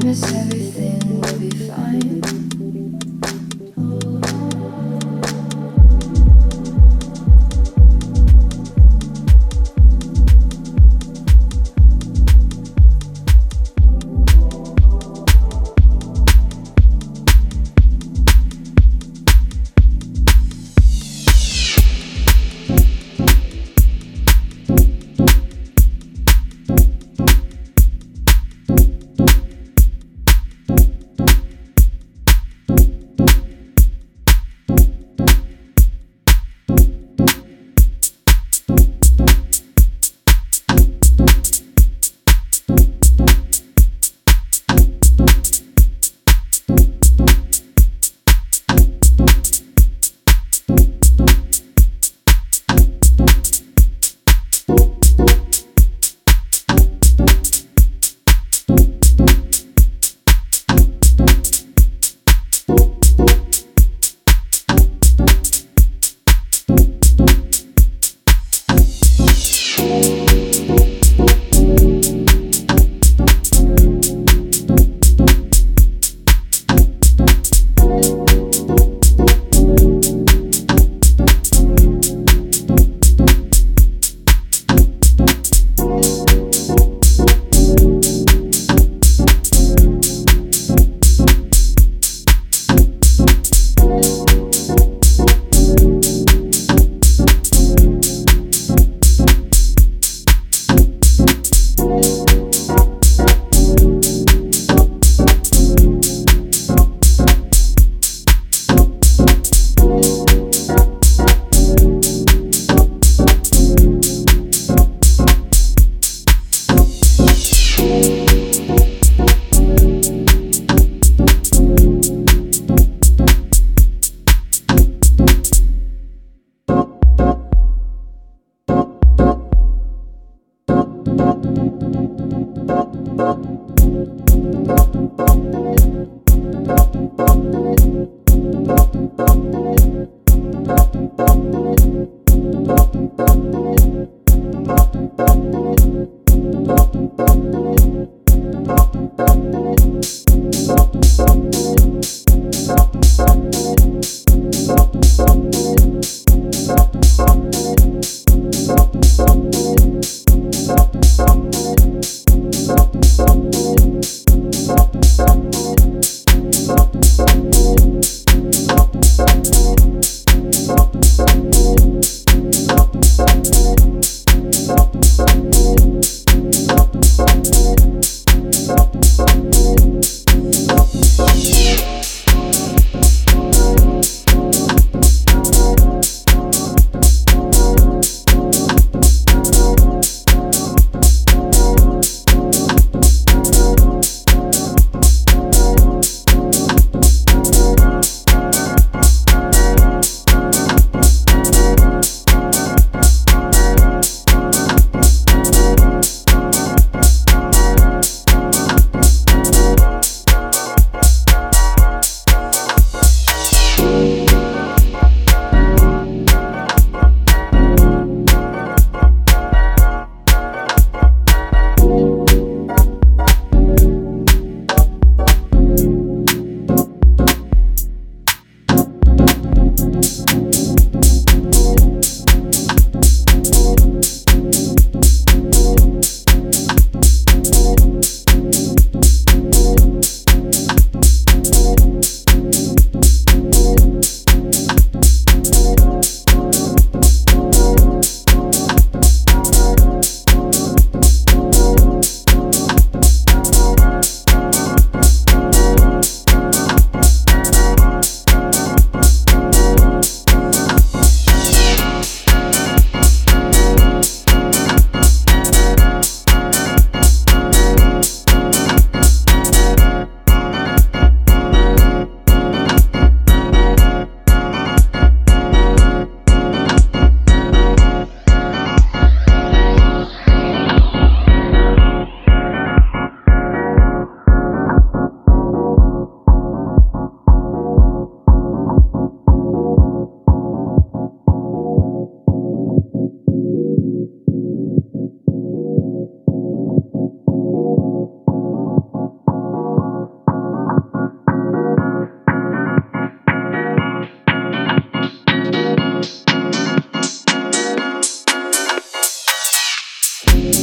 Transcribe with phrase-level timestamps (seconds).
[0.00, 2.27] promise everything will be fine.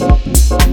[0.00, 0.70] Thank